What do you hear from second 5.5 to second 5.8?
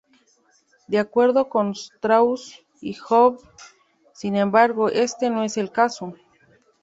el